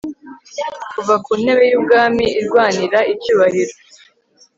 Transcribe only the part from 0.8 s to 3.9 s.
kuva ku ntebe y'ubwami irwanira icyubahiro